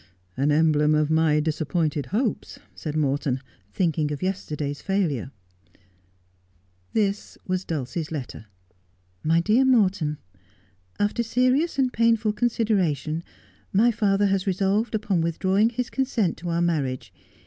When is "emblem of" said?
0.51-1.11